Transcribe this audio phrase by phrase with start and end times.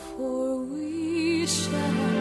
[0.00, 2.19] For we shall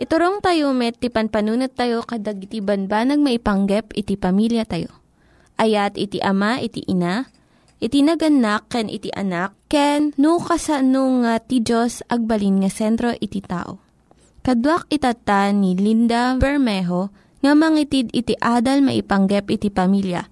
[0.00, 4.88] Iturong tayo met, ti panpanunat tayo kadag iti banbanag maipanggep iti pamilya tayo.
[5.60, 7.28] Ayat iti ama, iti ina,
[7.84, 13.44] iti naganak, ken iti anak, ken no kasano nga ti Diyos agbalin nga sentro iti
[13.44, 13.76] tao.
[14.40, 17.12] Kaduak itata ni Linda Bermejo
[17.44, 20.24] nga mangitid iti adal maipanggep iti pamilya.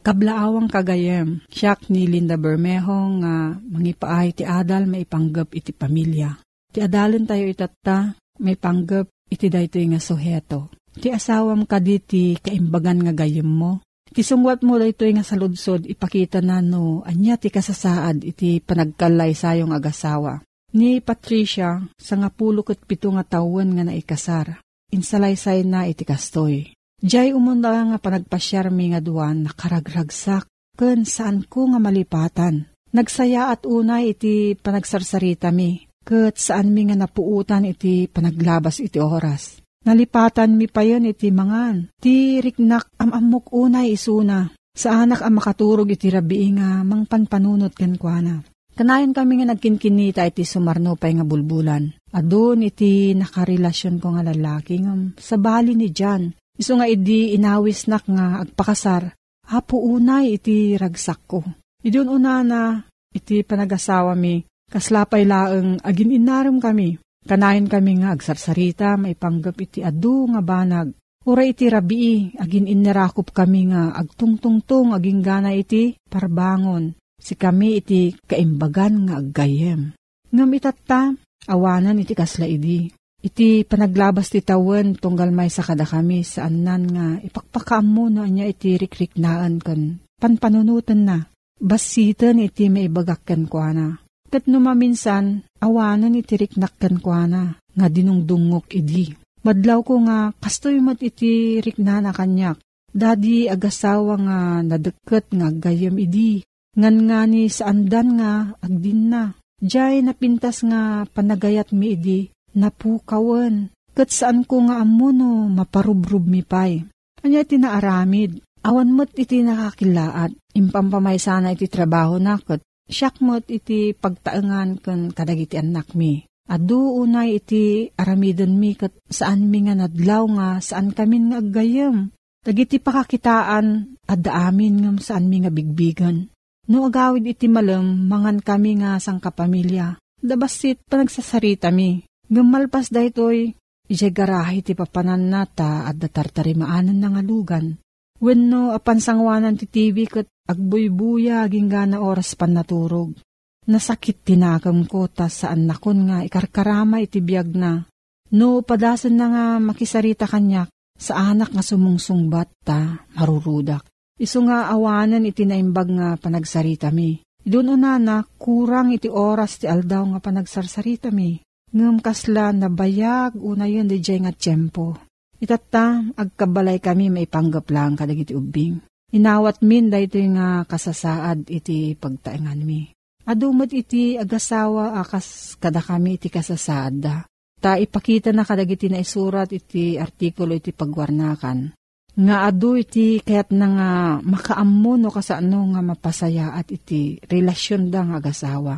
[0.00, 6.40] Kablaawang kagayem, siyak ni Linda Bermejo nga mangipaay ti adal maipanggap iti pamilya.
[6.72, 10.72] Ti adalon tayo itata, may panggap iti daytoy nga suheto.
[10.90, 13.84] Ti asawam kaditi kaimbagan nga gayem mo.
[14.10, 19.70] Ti sungwat mo daytoy nga saludsod ipakita na no anya ti kasasaad iti panagkalay sayong
[19.70, 20.42] agasawa.
[20.74, 24.58] Ni Patricia sa nga pulo ket pito nga tawen nga naikasar.
[24.90, 26.74] Insalaysay na iti kastoy.
[27.00, 32.66] Diyay umunda nga panagpasyarmi nga duwan nakaragragsak ken saan ko nga malipatan.
[32.90, 35.89] Nagsaya at unay iti panagsarsarita mi.
[36.10, 39.62] Kat saan mi nga napuutan iti panaglabas iti oras.
[39.86, 41.94] Nalipatan mi pa yun iti mangan.
[42.02, 44.50] Ti riknak amamok unay isuna.
[44.74, 48.42] Sa anak ang makaturog iti rabi nga mangpanpanunot ken kuana.
[48.74, 51.86] Kanayon kami nga nagkinkinita iti sumarno pay nga bulbulan.
[52.10, 56.26] Adun iti nakarelasyon ko nga lalaki nga sa bali ni Jan.
[56.58, 59.14] Iso nga idi inawis nak nga agpakasar.
[59.54, 61.46] Apo unay iti ragsak ko.
[61.86, 62.82] Idun una na
[63.14, 67.02] iti panagasawa mi Kaslapay laeng agin inaram kami.
[67.26, 70.94] Kanayon kami nga agsarsarita, maipanggap iti adu nga banag.
[71.26, 76.96] Ura iti rabii, agin inarakop kami nga agtungtungtung aging gana iti parbangon.
[77.20, 79.92] Si kami iti kaimbagan nga aggayem.
[80.32, 81.12] Ngam itatta,
[81.50, 82.88] awanan iti kasla idi.
[83.20, 88.24] Iti panaglabas ti tawen tunggal may sa kada kami saan nan nga ipakpakaam mo na
[88.24, 91.18] niya iti rikriknaan kan panpanunutan na.
[91.60, 94.00] basitan iti maibagak ken kuana.
[94.30, 99.10] Kat numaminsan, awanan iti riknak ken kuana, nga dinungdungok idi.
[99.42, 102.62] Madlaw ko nga, kastoy mat iti riknana kanyak.
[102.94, 106.46] Dadi agasawa nga nadeket nga gayam idi.
[106.78, 109.34] Ngan nga ni saandan nga agdin na.
[109.58, 113.74] Diyay napintas nga panagayat mi idi, napukawan.
[113.98, 116.86] Kat saan ko nga amuno maparubrub mi pay.
[117.26, 123.46] Anya iti naaramid, awan mo't iti nakakilaat, impampamay sana iti trabaho na kat siyak mo't
[123.48, 126.26] iti pagtaengan kan kadagiti anak mi.
[126.50, 132.10] Adu unay iti aramidon mi kat saan mi nga nadlaw nga saan kami nga aggayam.
[132.42, 136.26] Dagiti pakakitaan adda amin ngam saan mi nga bigbigan.
[136.66, 140.02] No agawid iti malam mangan kami nga sang kapamilya.
[140.18, 142.02] Dabasit panagsasarita mi.
[142.26, 143.54] Gamalpas daytoy
[143.90, 147.78] ijay garahe ti papanan nata at datartarimaanan na nga lugan.
[148.20, 153.16] Wenno apan sangwanan ti TV kat agbuybuya ginggana oras pan naturog.
[153.64, 157.88] Nasakit tinakam ko ta saan nakon nga ikarkarama iti biyag na.
[158.36, 160.68] No padasan na nga makisarita kanyak
[161.00, 163.88] sa anak nga sumungsungbat ta marurudak.
[164.20, 167.24] Isu nga awanan iti naimbag nga panagsarita mi.
[167.40, 171.40] Idun unana kurang iti oras ti aldaw nga panagsarsarita mi.
[171.72, 175.09] Ngam kasla na bayag una yun di nga tiyempo.
[175.40, 178.76] Itata, agkabalay kami maipanggap lang kadagiti ubing.
[179.10, 182.92] Inawat min dahito nga kasasaad iti pagtaengan mi.
[183.24, 187.24] Adumot iti agasawa akas kada kami iti kasasaad da.
[187.60, 191.72] Ta ipakita na kadagiti na isurat iti artikulo iti pagwarnakan.
[192.20, 198.04] Nga adu iti kayat na nga makaammo no kasano nga mapasaya at iti relasyon da
[198.06, 198.76] nga agasawa.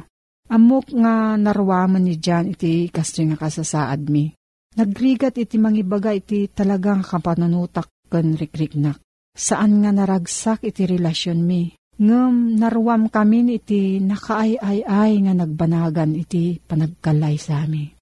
[0.53, 4.33] Amok nga narwaman ni Jan iti kasto nga kasasaad mi.
[4.73, 9.01] Nagrigat iti mangibaga iti talagang kapanunutak kan rikriknak.
[9.33, 11.73] Saan nga naragsak iti relasyon mi.
[12.01, 17.93] Ngem narwam kami iti nakaay-ay-ay nga nagbanagan iti panagkalay sa mi.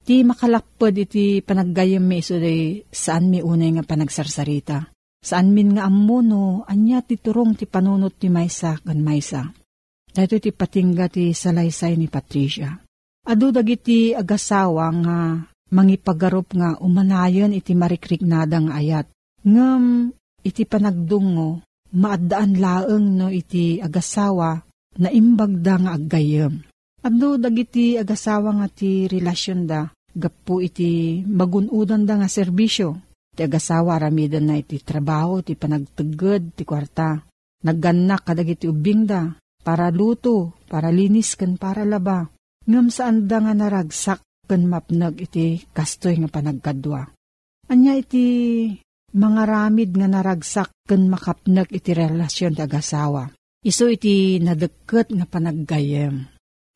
[0.00, 2.38] Ti makalakpod iti panaggayam mi iso
[2.94, 4.86] saan mi unay nga panagsarsarita.
[5.20, 9.44] Saan min nga amuno, anya ti turong ti panunot ti maysa kan maysa.
[10.10, 12.72] Dahito ti patingga ti salaysay ni Patricia.
[13.28, 15.18] Adu dagiti agasawa nga
[15.70, 19.06] mangipagarup nga umanayon iti marikriknada nga ayat.
[19.46, 20.12] Ngem
[20.44, 21.64] iti panagdungo,
[21.96, 24.60] maadaan laeng no iti agasawa
[25.00, 26.60] na imbagda nga aggayem.
[27.00, 33.00] Adu dagiti agasawa nga ti relasyon da, gapu iti magunudan da nga serbisyo.
[33.32, 37.24] Ti agasawa ramidan na iti trabaho, ti panagtagod, ti kwarta.
[37.64, 39.32] Nagganak kadagiti ubing da,
[39.64, 42.28] para luto, para linis kan para laba.
[42.68, 47.06] Ngam saan da nga naragsak kan mapnag iti kastoy nga panagkadwa.
[47.70, 48.26] Anya iti
[49.14, 53.30] mga ramid nga naragsak kan makapnag iti relasyon ti agasawa.
[53.62, 56.26] Iso iti nadeket nga panaggayem.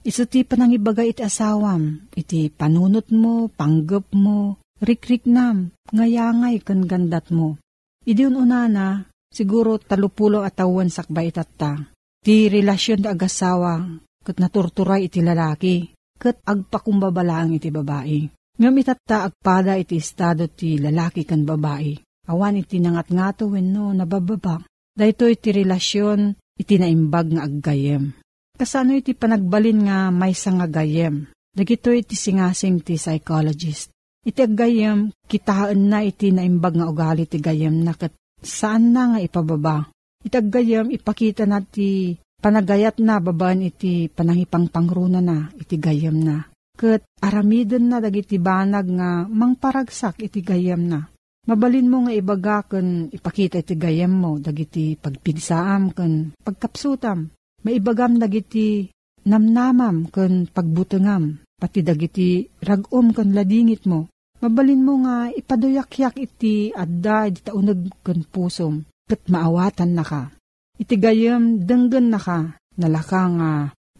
[0.04, 7.32] Iso ti panangibaga iti asawam, iti panunot mo, panggap mo, rikrik nam, ngayangay kan gandat
[7.32, 7.56] mo.
[8.04, 11.88] Idi unana, siguro talupulo atawan sakbay itatta.
[12.20, 13.80] Ti relasyon ti agasawa,
[14.20, 18.30] kat naturturay iti lalaki, kat agpakumbabalaang iti babae.
[18.54, 21.98] Ngam itatta agpada iti estado ti lalaki kan babae.
[22.30, 24.62] Awan iti nangat nga to wenno nabababa.
[24.94, 28.14] Dahito iti relasyon iti naimbag nga aggayem.
[28.54, 31.26] Kasano iti panagbalin nga may nga gayem.
[31.54, 33.90] Dagito iti singasing ti psychologist.
[34.24, 39.18] Iti aggayem, kitaan na iti naimbag nga ugali ti gayem na kat saan na nga
[39.20, 39.90] ipababa.
[40.24, 46.44] Iti aggayem, ipakita na ti panagayat na babaan iti panangipang pangruna na iti gayem na.
[46.76, 51.08] Kat aramiden na dagiti banag nga mangparagsak iti gayem na.
[51.48, 57.32] Mabalin mo nga ibaga kan ipakita iti gayem mo, dagiti pagpigsaam kan pagkapsutam.
[57.64, 58.92] Maibagam dagiti
[59.24, 64.12] namnamam kan pagbutengam, pati dagiti ragom kan ladingit mo.
[64.44, 70.33] Mabalin mo nga ipaduyak-yak iti adda iti taunag kan pusom, kat maawatan na ka.
[70.74, 73.50] Iti gayem denggen na ka, nalaka nga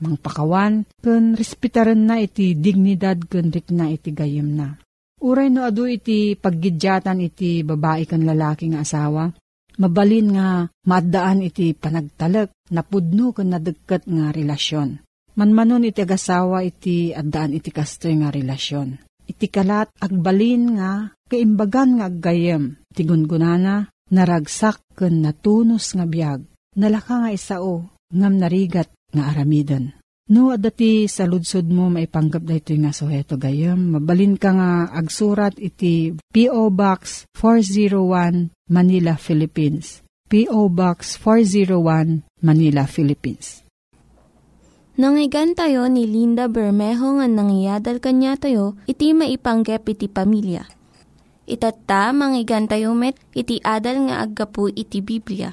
[0.03, 4.75] mangpakawan, kan respetaran na iti dignidad kan rikna iti gayem na.
[5.23, 9.31] Uray no adu iti paggidyatan iti babae kan lalaki nga asawa.
[9.75, 15.03] Mabalin nga maddaan iti panagtalek, napudno kan nadagkat nga relasyon.
[15.35, 19.03] Manmanon iti agasawa iti addaan iti kastoy nga relasyon.
[19.27, 22.79] Iti kalat agbalin nga kaimbagan nga aggayem.
[22.95, 26.54] Iti gungunana naragsak kan natunos nga biyag.
[26.75, 29.95] Nalaka nga isao ngam narigat nga aramidan.
[30.25, 33.93] No, adati sa ludsod mo maipanggap da ito nga suheto gayam.
[33.93, 36.73] Mabalin ka nga agsurat iti P.O.
[36.73, 40.01] Box 401 Manila, Philippines.
[40.25, 40.73] P.O.
[40.73, 43.61] Box 401, Manila, Philippines.
[44.97, 50.65] Nangyigan tayo ni Linda Bermejo nga nangyadal kanya tayo, iti maipanggep iti pamilya.
[51.45, 55.53] Itatta, manggigan tayo met, iti adal nga aggapu iti Biblia.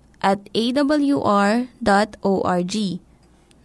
[0.21, 1.65] at awr.org.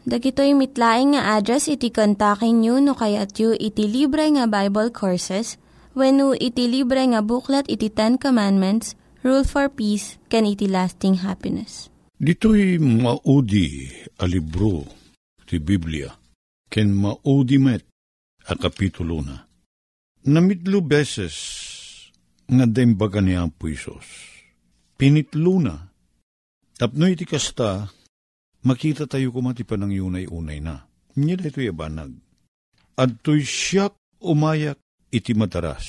[0.07, 5.59] Dagitoy mitlaing nga address iti kontakin nyo no kayat yu iti libre nga Bible Courses
[5.99, 8.95] when iti libre nga buklat iti Ten Commandments,
[9.27, 11.91] Rule for Peace, can iti lasting happiness.
[12.23, 13.91] Dito'y maudi
[14.23, 14.87] a libro
[15.43, 16.15] ti Biblia,
[16.71, 17.83] ken maudi met
[18.47, 19.43] a kapitulo na.
[20.31, 21.35] Namitlo beses
[22.47, 24.07] nga dembaga ni Ampo Isos.
[24.95, 25.75] Pinitlo na.
[26.77, 27.89] Tapno iti kasta,
[28.69, 30.85] makita tayo kumati pa ng yunay-unay na.
[31.17, 32.13] Niya da ito'y abanag.
[33.01, 34.77] At to'y siyak umayak
[35.09, 35.89] iti madaras.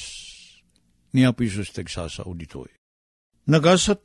[1.11, 2.71] Ni Apo Isos tagsasao dito'y.
[3.51, 3.99] Nagasat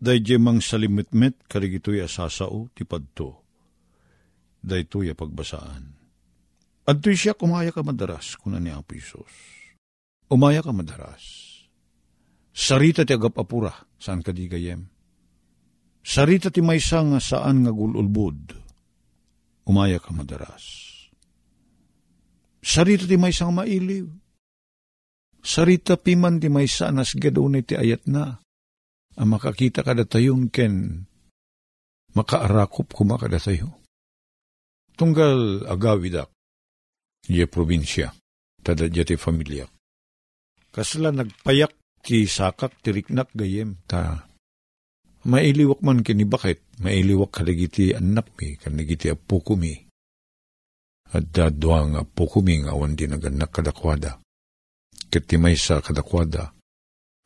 [0.00, 3.42] Day mang salimitmet karigitoy asasao ti padto.
[4.62, 5.10] Day to'y.
[6.86, 9.34] At to'y siya kumaya ka madaras kuna ni Apo Isos.
[10.30, 11.50] Umaya ka madaras.
[12.54, 14.89] Sarita ti agapapura, saan ka di gayem?
[16.00, 18.56] Sarita ti maysa nga saan nga gululbud.
[19.68, 20.64] Umaya ka madaras.
[22.60, 24.08] Sarita ti maysa nga mailiw.
[25.40, 28.40] Sarita piman ti maysa nas gadunay ti ayat na
[29.16, 31.04] ang makakita kada tayon ken
[32.12, 33.80] makaarakop kuma kada tayo.
[34.96, 36.28] Tunggal agawidak,
[37.24, 38.12] ye probinsya,
[38.60, 39.64] tada ti familia.
[40.70, 41.72] Kasla nagpayak
[42.04, 44.29] ti sakak ti riknak gayem ta
[45.24, 49.76] mailiwak man kini bakit, mailiwak kalagiti anak mi, kalagiti apo ko mi.
[51.10, 54.22] At dadwa nga apo ko mi nga awan din naganak kadakwada.
[55.10, 56.54] Katimay sa kadakwada,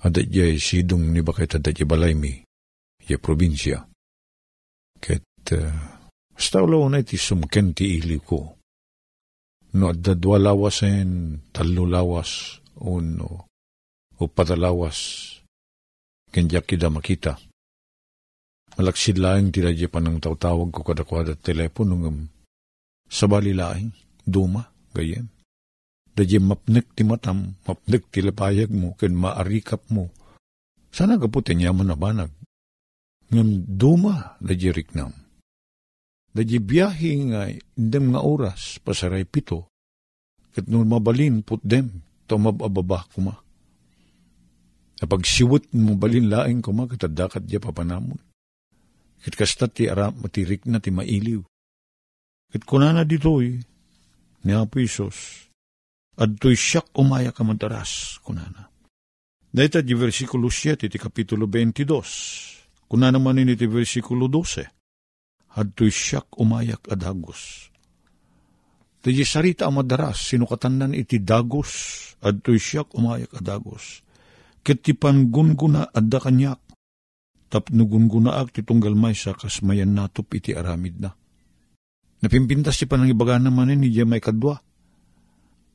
[0.01, 2.43] adat jay sidong ni bakit jay balay mi,
[3.05, 3.85] jay probinsya.
[4.99, 5.69] Ket, uh,
[6.33, 8.57] basta ulaw na iti sumken ti ili ko.
[9.77, 13.45] No adat dua lawasen, talo lawas, o no,
[14.17, 14.99] o patalawas,
[16.33, 17.37] kenjak kida makita.
[18.75, 22.19] Malaksid laing ti radya pa ng tawtawag ko kadakwada telepono ngam
[23.15, 23.95] sa bali laing,
[24.27, 25.31] duma, gayem.
[26.15, 30.11] Dadya mapnek ti matam, mapnek ti lapayag mo, ken maarikap mo.
[30.91, 32.35] Sana kaputin niya man nabanag.
[33.31, 35.15] Ngam duma, dadya riknam.
[36.35, 37.41] Dadya biyahe nga,
[37.79, 39.71] indem nga oras, pasaray pito.
[40.55, 43.39] Kat nung mabalin, put dem, to mabababa kuma.
[44.99, 48.19] Kapag siwot mo balin laing kuma, katadakat diya papanamon.
[49.25, 51.41] Kit kasta ti aram, matirik na ti mailiw.
[52.53, 53.57] Kit kunana ditoy,
[54.45, 55.49] ni Apo Isos,
[56.21, 58.69] at to'y siyak umaya ka madaras, kunana.
[59.49, 65.89] Dahita di versikulo 7, ti kapitulo 22, kunana man ini ti versikulo 12, at to'y
[65.89, 67.73] siyak umayak adagos.
[69.01, 71.73] Dahil sarita madaras, sinukatanan iti dagos,
[72.21, 74.05] at to'y siyak umayak adagos.
[74.61, 76.61] Ketipan gunguna adda kanyak,
[77.55, 81.15] tapno gunguna ak ti tunggal may sa kasmayan natop iti aramid na.
[82.19, 84.59] Napimpintas ti panangibaga naman ni may kadwa,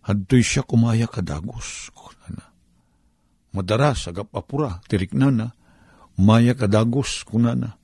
[0.09, 1.91] Hadtoy siya kumaya kadagos.
[1.93, 2.49] Kunana.
[3.53, 5.47] Madaras, agap apura, tirik na na,
[6.15, 7.77] umaya kadagos, kunana.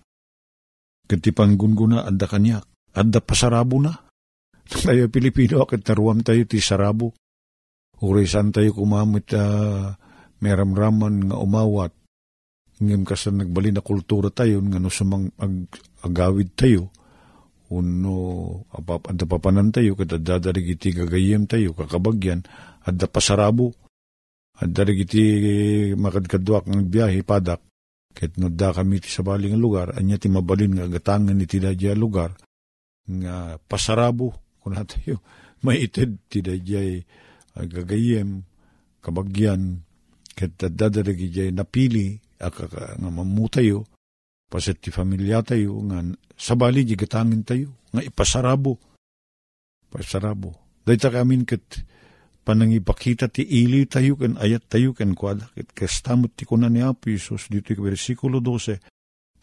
[1.06, 3.94] Katipan gunguna, adda kanyak, adda pasarabo na.
[4.66, 7.14] Tayo Pilipino, akit taruam tayo ti sarabo.
[8.02, 9.94] Urisan tayo kumamit uh,
[10.42, 11.94] meramraman nga umawat.
[12.76, 15.72] Ngem kasi nagbali na kultura tayo, nga no sumang ag,
[16.04, 16.92] agawid tayo,
[17.74, 18.16] uno
[18.70, 22.46] apap adda papanan tayo ket adda darigiti gagayem tayo kakabagyan
[22.86, 23.74] adda pasarabo
[24.62, 25.24] adda darigiti
[25.98, 27.66] makadkadwak ng biyahe padak.
[28.16, 31.92] Ket no da kami ti sabali nga lugar anya ti mabalin nga gatangan iti dadya
[31.98, 32.32] lugar
[33.04, 34.32] nga pasarabo.
[34.62, 35.20] Kuna tayo
[35.66, 37.02] maited ti dadya
[37.58, 38.46] gagayem
[39.02, 39.82] kabagyan.
[40.36, 43.90] Ket adda darigiti napili akaka nga mamutayo
[44.46, 46.06] paset ti familia tayo nga
[46.38, 48.78] sabali di tayo nga ipasarabo
[49.90, 50.52] pasarabo
[50.86, 51.82] dahita kamin ket
[52.46, 57.10] panangipakita ti ili tayo ken ayat tayo ken kwada ket kastamot ti kunan ni Apo
[57.10, 58.96] Isus dito iti versikulo 12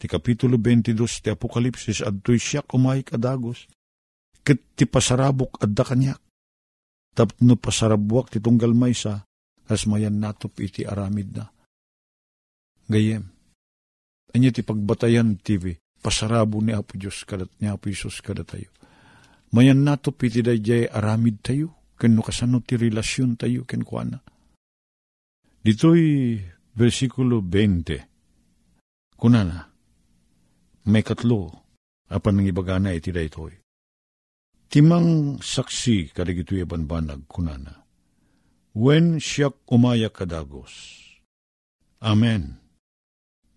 [0.03, 3.71] ti kapitulo 22 ti Apokalipsis adtoy siya kumay kadagos.
[4.43, 6.19] Ket ti pasarabok adda kanyak.
[7.15, 9.23] Tapno pasarabwak ti tunggal maysa,
[9.63, 11.47] kas mayan natop iti aramid na.
[12.91, 13.23] Gayem,
[14.35, 15.55] anya ti pagbatayan ti
[16.03, 18.69] pasarabo ni Apo Diyos kadat ni Apo Isus kadat tayo.
[19.55, 24.19] Mayan natop iti dayjay aramid tayo, ken no kasano ti relasyon tayo ken kuana.
[25.63, 26.35] Dito'y
[26.75, 29.15] versikulo 20.
[29.15, 29.71] Kunana,
[30.89, 31.63] may katlo,
[32.11, 33.55] apan ng ibagana iti daytoy.
[34.67, 37.85] Timang saksi kadigito'y abanbanag kunana.
[38.73, 40.99] When siyak umaya kadagos.
[42.01, 42.62] Amen.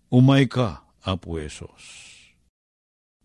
[0.07, 1.83] Umay ka, Apo Esos.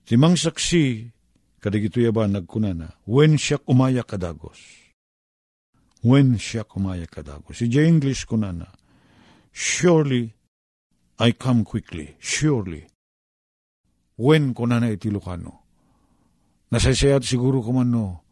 [0.02, 1.14] Timang saksi
[1.62, 2.98] kadigito'y abanag kunana.
[3.06, 4.58] When siyak umaya kadagos.
[6.02, 7.62] When siyak umaya kadagos.
[7.62, 8.74] Si English kunana.
[9.54, 10.34] Surely
[11.22, 12.18] I come quickly.
[12.18, 12.82] Surely.
[14.18, 15.62] When kunana iti Lucano
[16.72, 18.24] Nasaysayat siguro ko man no,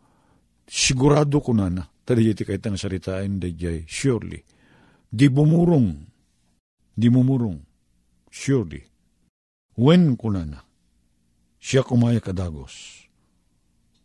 [0.64, 4.40] sigurado ko na na, tadi iti kahit ang saritain dayjay, surely.
[5.12, 5.92] Di bumurong,
[6.96, 7.69] di bumurong,
[8.30, 8.86] surely.
[9.76, 10.60] When ko na na,
[11.60, 13.04] siya kumaya kadagos.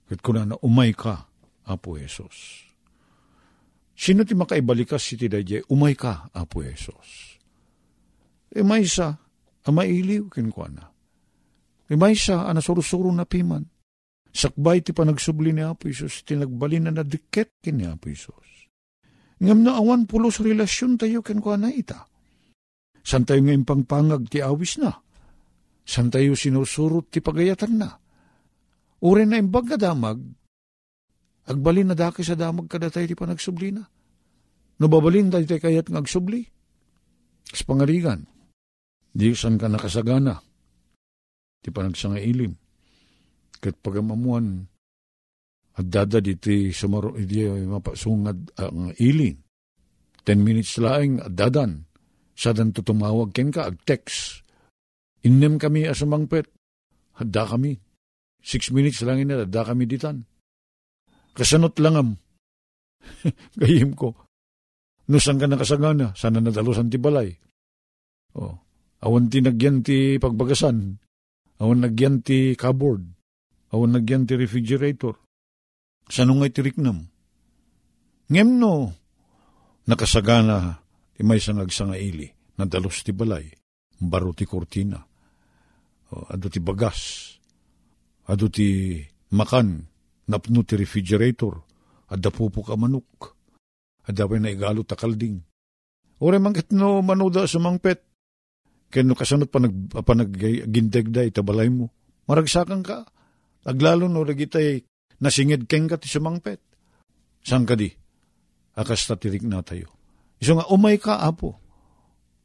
[0.09, 1.29] Kat ko na na, umay ka,
[1.65, 2.65] Apo Yesus.
[3.95, 7.39] Sino ti makaibalikas si ti dayjay, umay ka, Apo Yesus.
[8.51, 9.17] E may isa,
[9.65, 10.91] amailiw kinkwana.
[11.89, 13.65] E may isa, anasurusuro na piman
[14.35, 18.67] Sakbay ti panagsubli ni Apo Isus, tinagbalin na nadiket kini Apo Isus.
[19.39, 22.03] Ngam na awan pulos relasyon tayo ken kwa na ita.
[23.05, 24.89] San tayo ngayon pangpangag ti awis na.
[25.85, 27.93] San tayo sinusurot ti pagayatan na.
[29.05, 30.17] Ure na imbag nga damag,
[31.45, 33.85] agbalin na daki sa damag kada tayo ti panagsubli na.
[34.81, 36.41] No babalin tayo tayo kayat ng agsubli.
[37.65, 38.25] Pangarigan,
[39.13, 40.41] di san ka nakasagana.
[41.61, 42.57] Ti panagsanga ilim
[43.65, 44.69] ket pagamamuan
[45.75, 49.35] at dada diti sumaro iti mapasungad ang ilin.
[50.25, 51.84] Ten minutes laing at dadan.
[52.35, 54.43] Sadan to tumawag ken ka ag text.
[55.23, 56.51] Innem kami asamangpet.
[57.15, 57.79] Hadda kami.
[58.45, 60.27] Six minutes lang ina, hadda kami ditan.
[61.33, 62.19] Kasanot langam.
[63.61, 64.13] Gayim ko.
[65.09, 66.13] No saan ka nakasagana?
[66.13, 67.33] Sana nadalusan ti balay.
[68.35, 68.53] Oh.
[69.01, 70.97] Awan ti nagyan ti pagbagasan.
[71.61, 73.15] Awan nagyan ti cupboard
[73.75, 75.19] awan nagyan ti refrigerator.
[76.07, 77.03] Sano nga itiriknam?
[78.31, 78.95] Ngem no,
[79.85, 80.84] nakasagana
[81.15, 82.27] ti may sangagsanga ili,
[82.59, 83.47] nadalos ti balay,
[84.03, 84.99] baro ti kortina,
[86.11, 87.31] o, ado ti bagas,
[88.27, 88.99] ado ti
[89.31, 89.79] makan,
[90.27, 91.55] napno ti refrigerator,
[92.11, 93.31] adda pupo ka manok,
[94.05, 95.39] adda pa na igalo ta kalding.
[96.19, 98.03] Ore mangkit no manuda sa mangpet,
[98.91, 101.91] kaya no kasanot pa nag, pa naggindag ita balay mo,
[102.27, 103.07] maragsakan ka,
[103.65, 104.85] Aglalo no ragitay
[105.17, 106.61] nasingid keng ka ti sumangpet.
[107.41, 107.89] Sang ka di?
[108.77, 109.89] Akas tatirik na tayo.
[110.39, 111.65] Iso nga, umay ka, apo.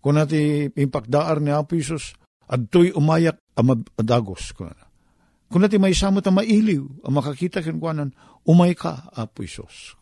[0.01, 2.17] Kung nati impakdaar ni Apo Isus,
[2.49, 4.57] adtoy umayak amadagos.
[4.57, 8.17] Kung nati may samot ang mailiw, ang makakita kinukuanan,
[8.49, 10.01] umay ka, Apo Isus.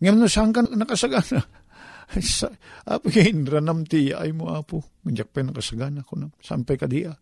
[0.00, 1.44] Ngayon na saan ka nakasagana?
[2.92, 3.08] apo
[3.48, 4.80] ranam ti ay mo, Apo.
[5.04, 6.32] Manjak pa nakasagana ko na.
[6.40, 7.12] Sampay ka diya.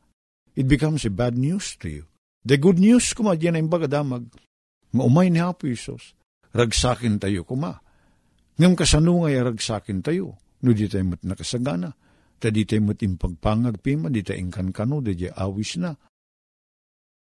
[0.55, 2.05] It becomes a bad news to you.
[2.43, 4.31] The good news kuma diyan ang bagadamag.
[4.95, 6.15] Maumay ni Apo Isos.
[6.55, 7.83] Ragsakin tayo kuma.
[8.59, 10.37] Ngam kasano nga ragsakin tayo.
[10.63, 11.91] No di tayo mat nakasagana.
[12.39, 14.13] Ta di tayo mat impagpangag pima.
[14.13, 15.01] Di tayo ingkan kano.
[15.01, 15.93] Di tayo awis na.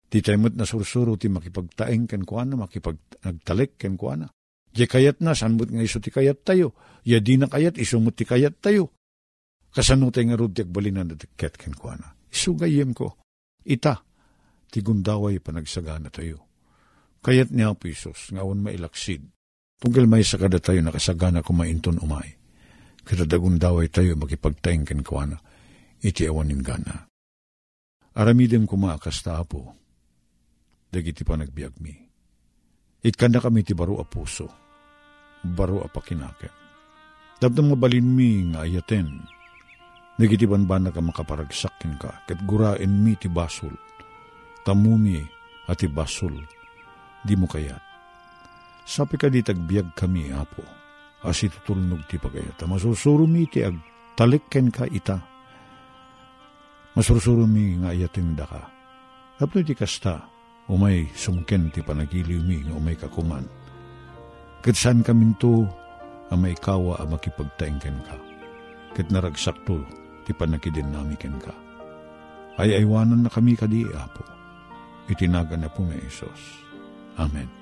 [0.09, 2.59] Di tayo mat nasursuro ti makipagtaeng ken kuana.
[2.59, 4.29] Makipagtalik ken kuana.
[4.67, 5.33] Di kayat na.
[5.33, 6.75] Sanmut nga iso ti kayat tayo.
[7.07, 7.79] Ya di na kayat.
[7.79, 8.93] Isumut ti kayat tayo.
[9.73, 12.13] Kasano tayo nga rod ti agbalinan na tiket ken kuana.
[12.29, 13.17] Isugayem ko.
[13.63, 14.03] Ita
[14.73, 16.49] ti gundaway panagsagana tayo.
[17.23, 19.23] Kayat niya po Isos, ngawan mailaksid.
[19.83, 22.39] Tunggal may sakada tayo nakasagana kumainton umay.
[23.03, 25.43] Kita dagundaway tayo makipagtaing kawana.
[25.99, 27.11] Iti awanin gana.
[28.15, 29.75] Aramidem kumakas ta po.
[30.87, 31.95] Dagiti pa nagbiag mi.
[33.03, 34.47] Itkanda kami ti baro a puso.
[35.43, 36.55] Baro a pakinakem.
[37.43, 39.19] Dabdang mabalin mi nga ayaten.
[40.23, 42.23] Nagiti banban na ka makaparagsakin ka.
[42.31, 43.75] Kat gurain mi ti basol
[44.63, 45.19] tamumi
[45.67, 46.35] ati basol,
[47.27, 47.92] di mo kayat.
[48.83, 50.63] Sapi ka di tagbiag kami, apo,
[51.23, 52.67] as itutulnog ti pagayata.
[52.67, 53.79] Masusurumi ti ag
[54.19, 55.19] talikken ka ita.
[56.99, 58.63] Masusurumi nga ayating da ka.
[59.43, 60.23] Ti kasta,
[60.71, 63.47] umay sumken ti panagiliw nga umay kakuman.
[64.63, 65.67] Katsan kaminto,
[66.31, 68.17] amay kawa a makipagtaengken ka.
[68.95, 69.83] Kat naragsakto,
[70.23, 71.55] ti panakidinamiken ka
[72.61, 74.25] Ay aywanan na kami kadi, Apo.
[75.09, 76.63] Itinaga na po may Isos.
[77.17, 77.62] Amen.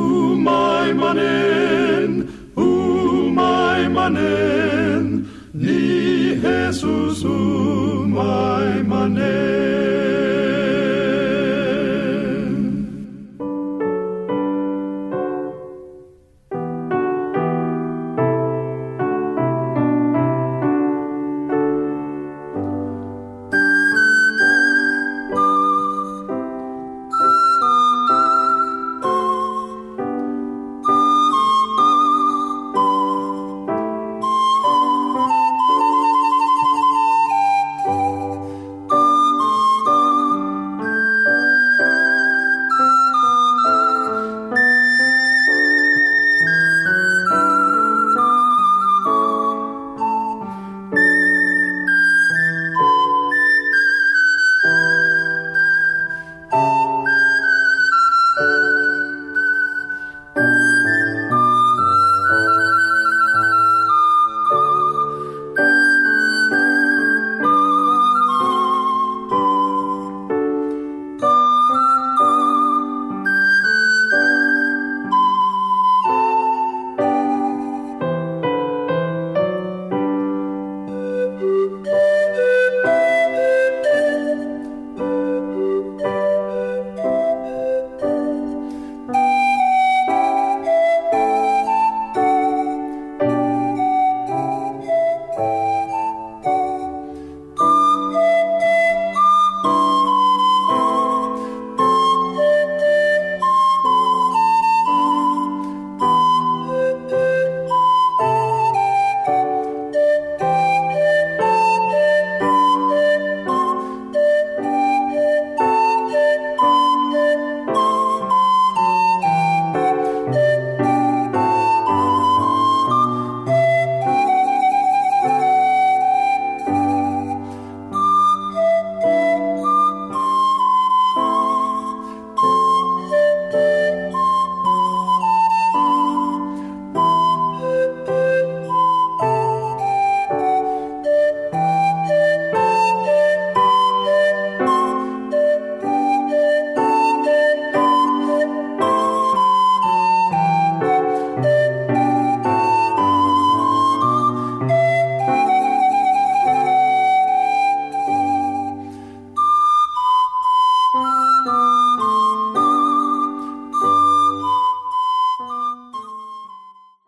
[0.43, 9.50] manen, umay manen, ni Jesus umay manen.